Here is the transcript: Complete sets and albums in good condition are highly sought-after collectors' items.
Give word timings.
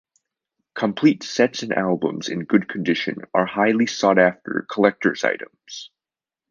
Complete 0.73 1.21
sets 1.21 1.61
and 1.61 1.71
albums 1.73 2.27
in 2.27 2.45
good 2.45 2.67
condition 2.67 3.19
are 3.35 3.45
highly 3.45 3.85
sought-after 3.85 4.65
collectors' 4.67 5.23
items. 5.23 5.91